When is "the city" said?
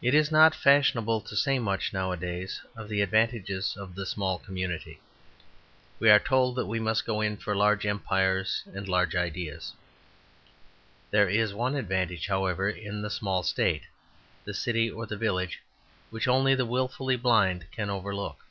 14.46-14.90